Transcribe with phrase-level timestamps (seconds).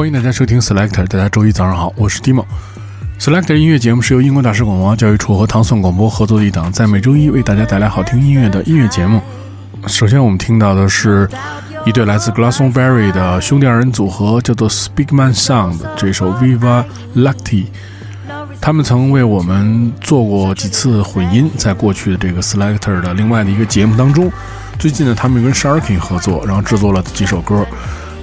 [0.00, 2.46] 欢迎大家收听 Selector，大家周一早上好，我是 Dimo。
[3.18, 9.20] Selector 音乐节目是由英国大使广播教育处和唐宋广播合作的一档，在每周一为大家带来好听音乐的音乐节目。
[9.86, 11.28] 首先我们听到的是。
[11.84, 16.84] 一对来自 Glastonbury 的兄弟二人组合叫做 Speakman Sound，这首 Viva
[17.16, 17.66] Lucky，
[18.58, 24.32] 他们曾为我们做过几次混音，在过去的这个 Selector 的另外的一个节目当中。
[24.78, 27.66] 最近呢，他们跟 Sharky 合作，然后制作了几首歌，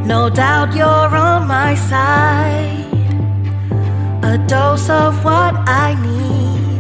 [0.06, 2.88] No doubt you're on my side.
[4.24, 6.80] A dose of what I need.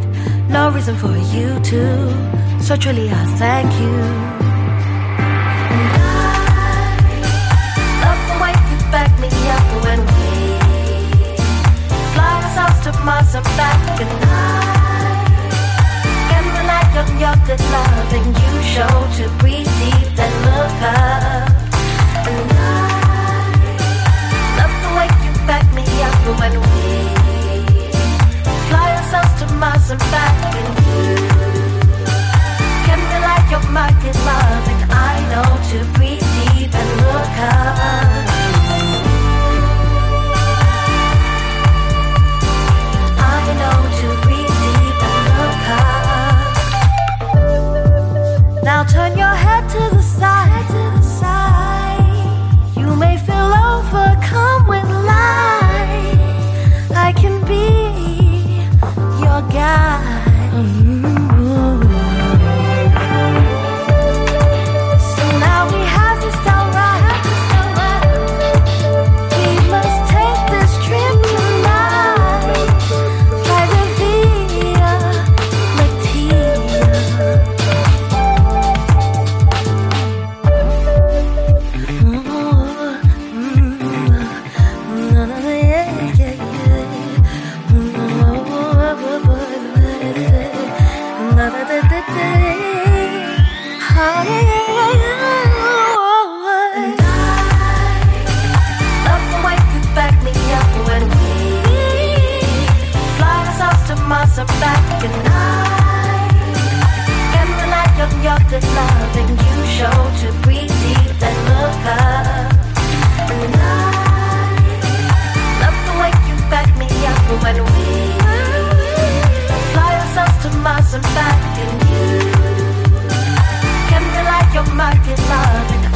[0.49, 2.63] No reason for you to.
[2.63, 4.24] So truly, I thank you.
[13.36, 15.20] a fact, and I
[16.30, 16.84] can rely
[17.20, 19.65] your good loving you show to breathe.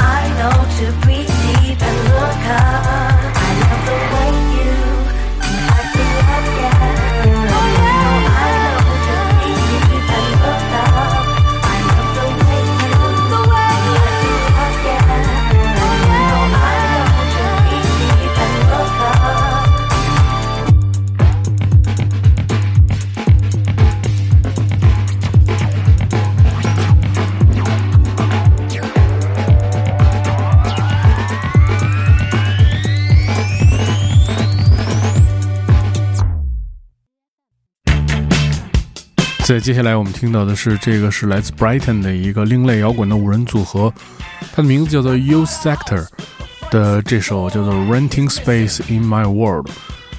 [0.03, 3.21] I know to breathe deep and look up.
[3.37, 4.50] I love the way
[39.51, 43.93] 在接下来我们听到的是，这个是来自 Brighton 的一个另类摇滚的五人组合，
[44.53, 46.07] 它的名字叫做 y o u Sector
[46.71, 49.69] 的这首叫做 Renting Space in My World。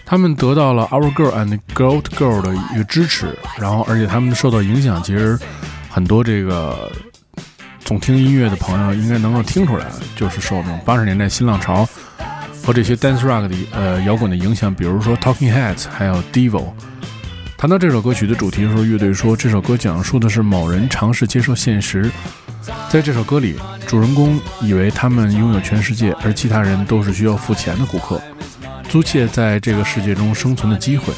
[0.05, 5.39] 他们得到了 Our Girl and Gold Girl 的一个支持，然后而且他们受到影响，其实
[5.89, 6.91] 很多这个
[7.85, 11.87] 总听音乐的朋友应该能够听出来，就是受那种八十年代新浪潮
[12.65, 16.65] 和这些 dance rock 的呃摇滚的影响，比如说 Talking Heads，还有 Devo。
[17.61, 22.09] 谈到这首歌曲的主题的时候，乐队说这首歌讲述的是某人尝试接受现实。
[22.89, 23.55] 在这首歌里，
[23.85, 28.19] 主人公以为他们拥有全世界，而其他人都是需要付钱的顾客，
[28.89, 31.13] 租借在这个世界中生存的机会。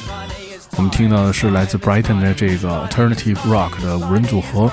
[0.75, 4.69] 我们听到的是来自 Brighton 的这个 Alternative Rock 的五人组合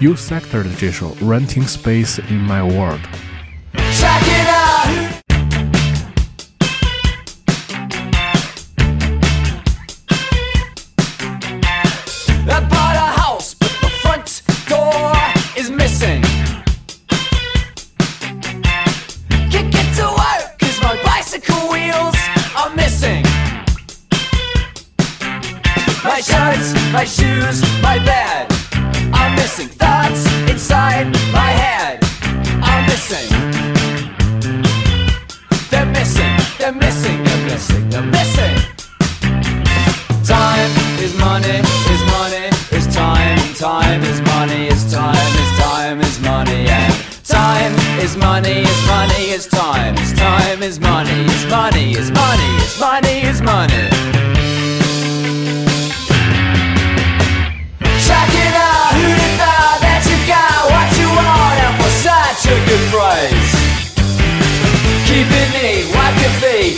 [0.00, 3.00] you Sector 的这首 Renting Space in My World。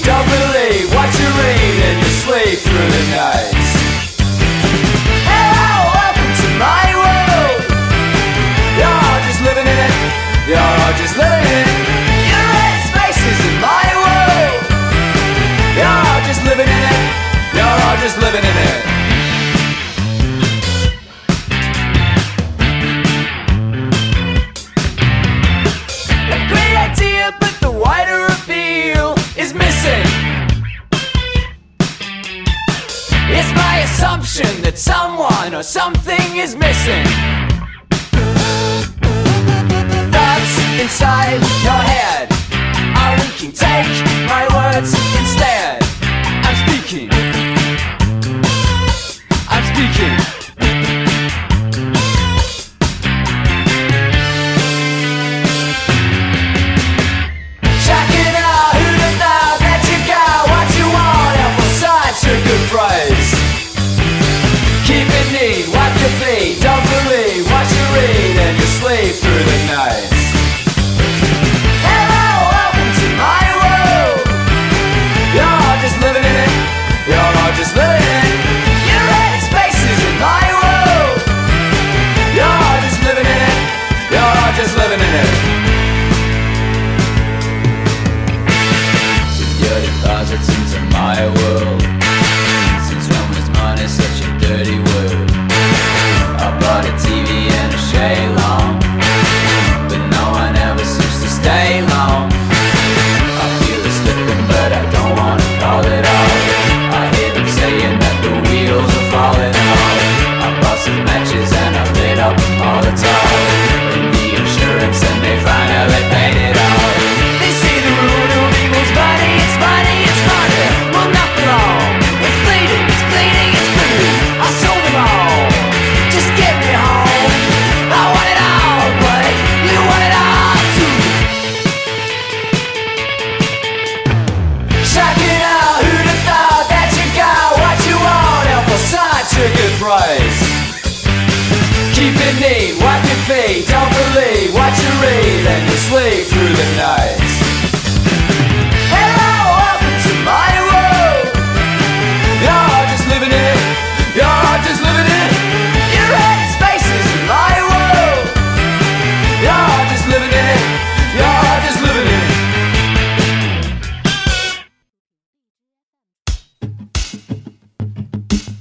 [0.08, 0.57] Double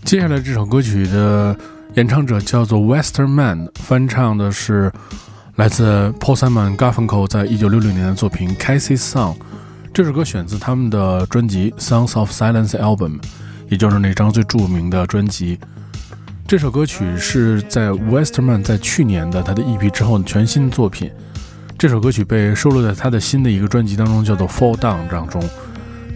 [0.08, 1.54] 接下来这首歌曲的
[1.96, 4.90] 演唱者叫做 Western Man，翻唱的是
[5.58, 9.34] 来自 Paul Simon Garfunkel 在一九六六年的作品《Cassie Song》。
[9.94, 13.20] 这首歌选自他们的专辑《Songs of Silence》Album，
[13.68, 15.60] 也就是那张最著名的专辑。
[16.48, 21.12] 这首歌曲是在 Western Man 在去年的他的 EP 之后的全新作品。
[21.78, 25.44] 这首歌曲被收录在他的新的一个专辑当中，叫做《Fall Down》当中。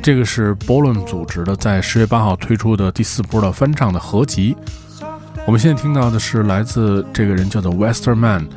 [0.01, 4.55] 这个是 Bolum 组织的在十月八号推出的第四波的翻唱的合集。
[5.45, 8.47] 我们现在听到的是来自这个人叫做 Westerman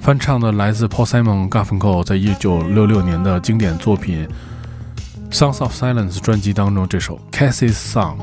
[0.00, 4.28] 翻唱的来自 Paul Simon g a f f i n g o 在一九六六年的经典作品
[5.34, 8.16] 《Songs of Silence》专辑当中这首《Cassie's Song》。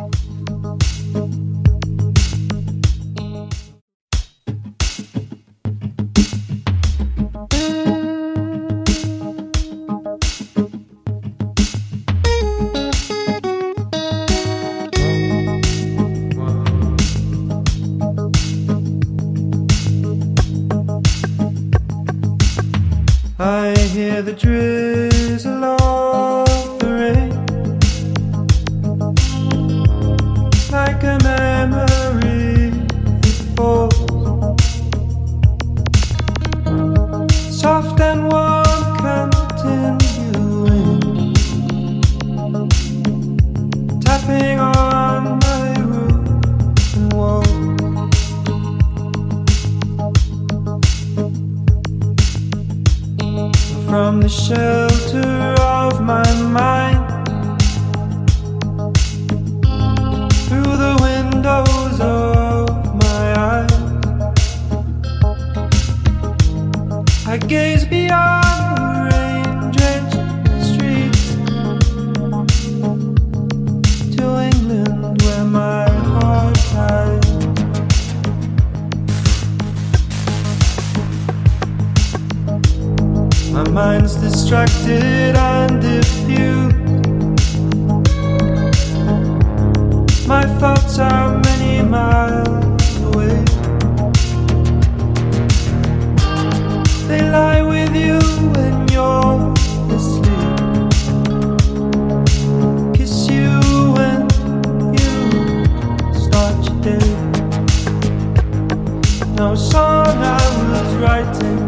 [109.51, 111.59] No song I was writing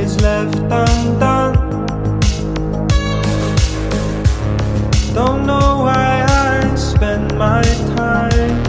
[0.00, 1.84] is left undone.
[5.12, 7.60] Don't know why I spend my
[7.96, 8.64] time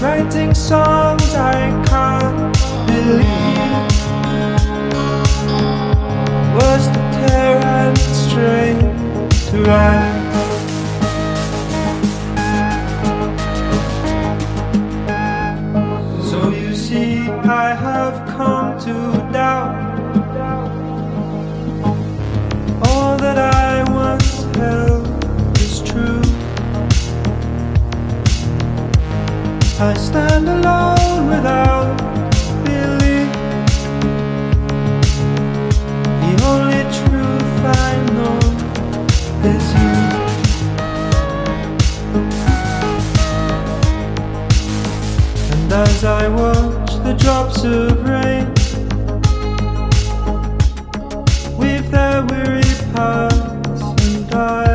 [0.00, 1.58] writing songs I
[1.88, 2.56] can't
[2.86, 3.26] believe.
[6.54, 8.78] Was the tear and strain
[9.50, 10.11] to write?
[18.04, 18.94] Have come to
[19.32, 19.74] doubt
[22.88, 25.06] all that I once held
[25.58, 26.22] is true.
[29.78, 31.96] I stand alone without
[32.64, 33.30] belief.
[36.22, 37.56] The only truth
[37.88, 38.40] I know
[39.54, 39.94] is you.
[45.52, 48.46] And as I watch the drops of rain
[51.58, 52.62] With their weary
[52.94, 54.71] paths and die.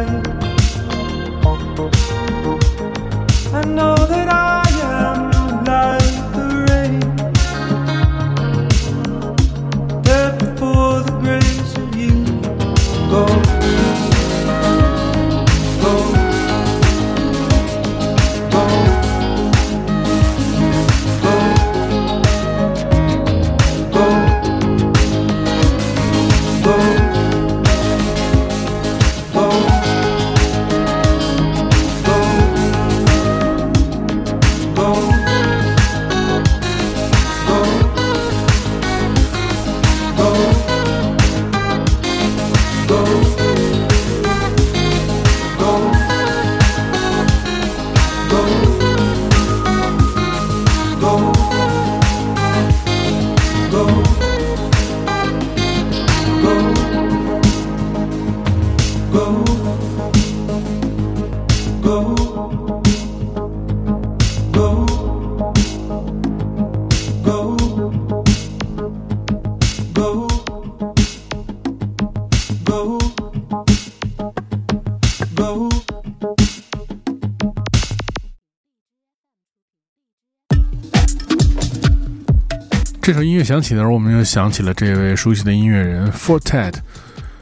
[83.48, 86.74] 响起的时候，我们又想起了这位熟悉的音乐人 Fortet。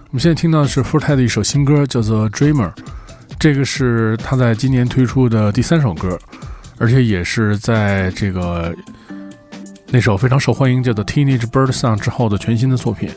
[0.10, 2.72] 我们现在听到的是 Fortet 的一首新歌，叫做《Dreamer》。
[3.40, 6.18] 这个是他在今年推出的第三首歌，
[6.78, 8.72] 而且也是在这个
[9.88, 13.10] 那首非常受欢迎叫做《Teenage Bird Song》之后的全新的作品。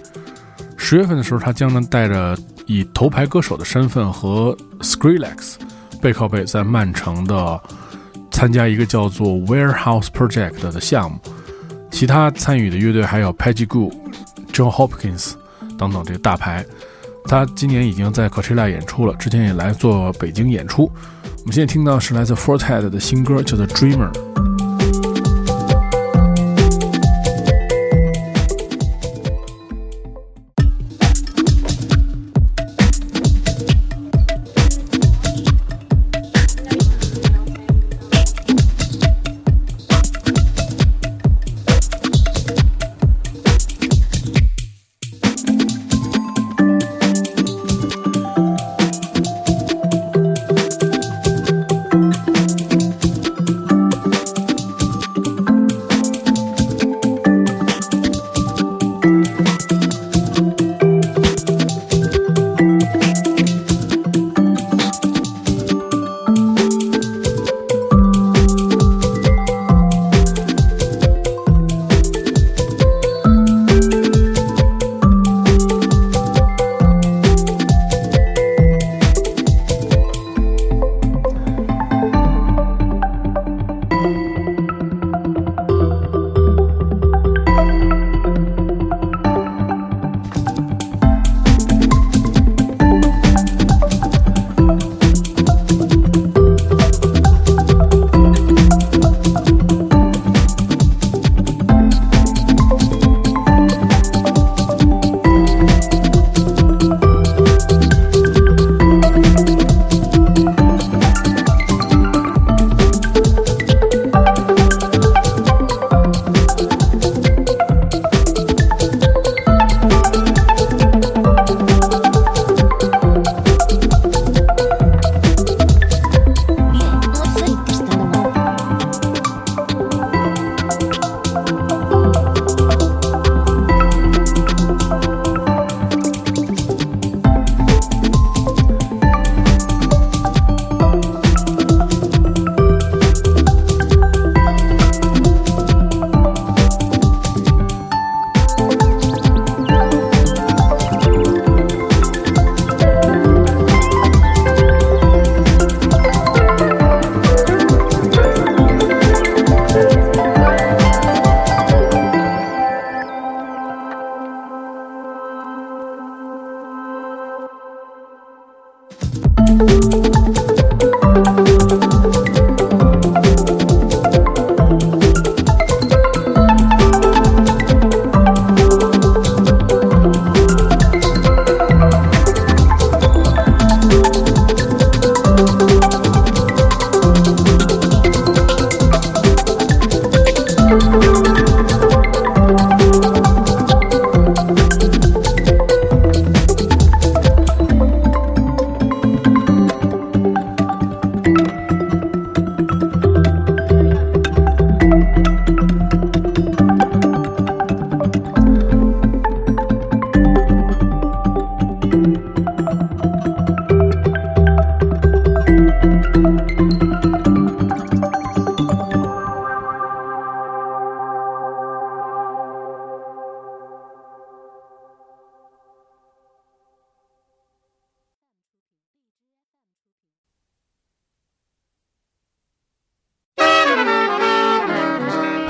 [0.78, 5.56] 十月份的时候，他将能带着以头牌歌手的身份和 Skrillex
[6.00, 7.60] 背靠背，在曼城的
[8.30, 11.18] 参加一个叫做 Warehouse Project 的项目。
[11.90, 13.92] 其他参与的乐队还有 Peggy Gou、
[14.52, 15.32] John Hopkins
[15.76, 16.64] 等等这个大牌。
[17.24, 20.84] 他今年已经在 Coachella 演出了，之前也来做北京演出。
[20.84, 24.10] 我们现在听到是来自 Fortet 的新歌，叫做《Dreamer》。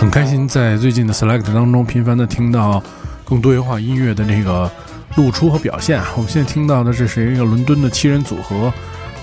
[0.08, 2.82] 很开心在最近的 Select 当中频繁的听到
[3.26, 4.70] 更多元化音乐的那个
[5.16, 6.08] 露出和表现啊。
[6.16, 8.72] 我们现在听到的这是一个伦敦的七人组合，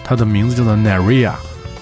[0.03, 1.31] 它的名字叫做 Naria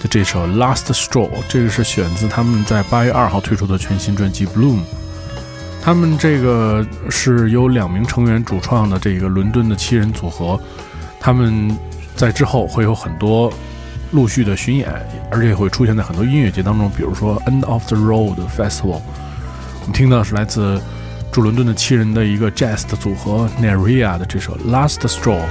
[0.01, 4.79] 的这首 Last Straw，这个是选自他们在八月二号推出的全新专辑 Bloom。
[5.81, 10.57] 他们这个是由两名成员主创的这个伦敦的七人组合，
[11.19, 11.77] 他们
[12.15, 13.51] 在之后会有很多
[14.13, 14.89] 陆续的巡演，
[15.29, 19.01] 而且会出现在很多音乐节当中，比如说 End of the Road Festival。
[19.81, 20.79] 我们听到的是来自
[21.31, 25.41] 驻伦敦的七人的一个 Jazz 的组合 Naria 的这首 Last Straw。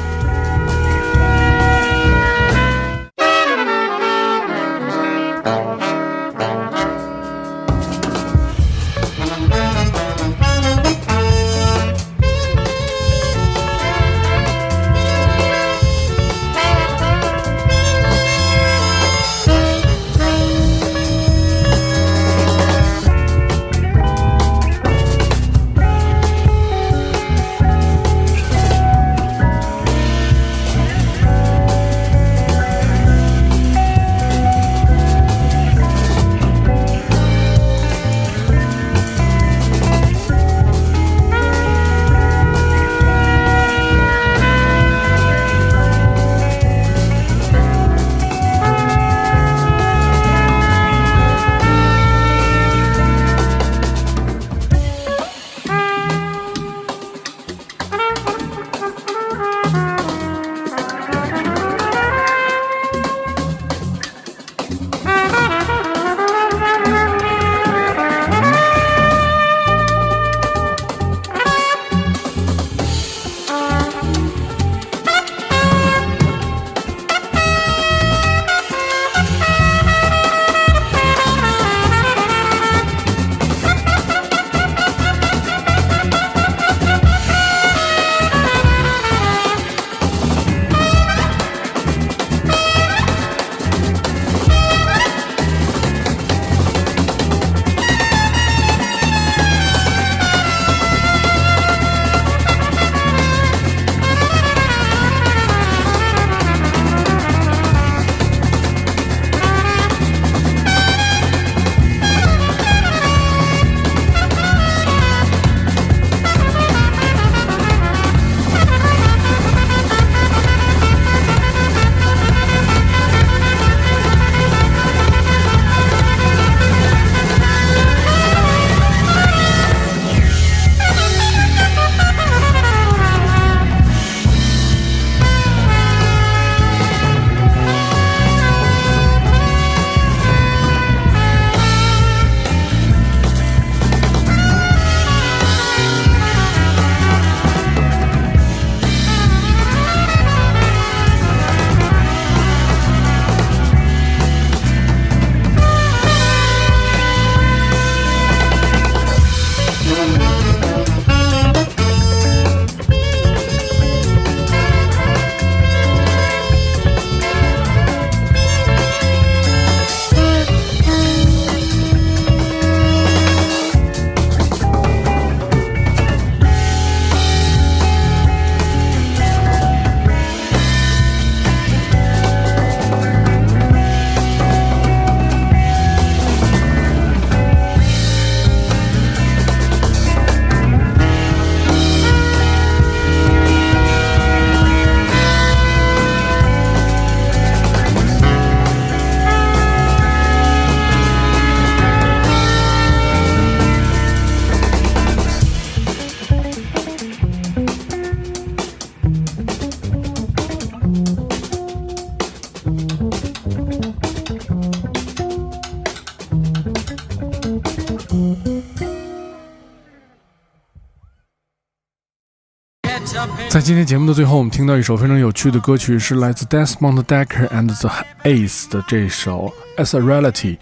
[223.52, 227.90] 在今天节目的最后，我们听到一首非常有趣的歌曲，是来自 Desmond Decker and the
[228.24, 229.52] Ace 的这首
[229.84, 230.56] 《As a Reality》，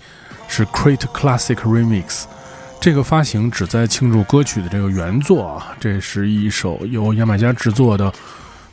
[0.48, 2.24] 是 Crate Classic Remix。
[2.80, 8.12] 这个发行旨在庆祝歌曲的这个原作啊，这是一首由牙买加制作的，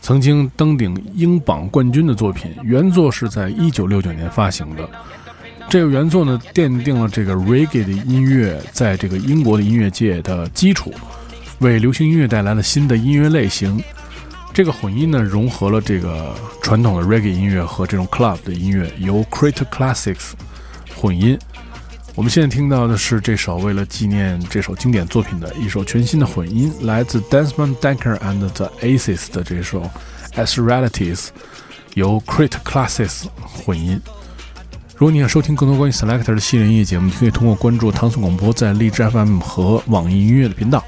[0.01, 2.51] 曾经登顶英榜冠军的作品。
[2.63, 4.89] 原作是在一九六九年发行的。
[5.69, 10.91] 这个原作呢，奠定了这个 Reggae 的音乐在这个英国的音乐界的基础。
[11.59, 13.83] 为流行音乐带来了新的音乐类型，
[14.57, 20.31] 这个混音呢融合了这个传统的 reggae 音乐和这种 club 的音乐，由 Crate Classics
[20.95, 21.37] 混音。
[22.15, 29.87] 我们现在听到的是这首为了纪念这首经典作品的一首全新的混音，来自 Desmond Decker and the Aces 的这首
[30.33, 31.27] As Realities，
[31.93, 34.01] 由 Crate Classics 混音。
[34.95, 40.83] 如果你想收听更多关于 Selector 的系列音乐节目，你可以通过关注唐宋广播在荔枝 FM 和网易音乐的频道。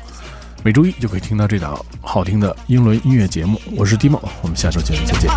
[0.61, 3.59] 每周一就可以听到这档好听的英伦音乐节目。
[3.77, 5.29] 我是 Dimo，我们下周见，再见。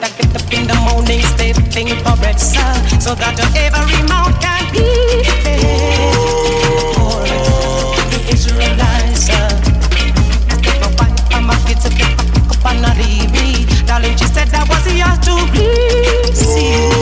[0.00, 4.72] Get up in the morning, stay thinking for red sun, so that every mouth can
[4.72, 4.84] be
[5.42, 6.44] filled.
[8.10, 9.28] The Israelites,
[10.80, 12.18] my wife, I'm a kid to pick
[12.50, 13.66] up and not leave me.
[13.86, 16.38] Darling, she said that was yours to please.
[16.38, 16.93] see.